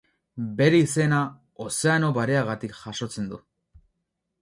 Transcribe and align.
Bere 0.61 0.79
izena, 0.85 1.19
Ozeano 1.67 2.11
Bareagatik 2.17 2.77
jasotzen 2.83 3.33
du. 3.35 3.45